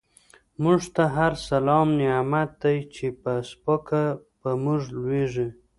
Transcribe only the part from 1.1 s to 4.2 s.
هر سلام لعنت دۍ، چی په سپکه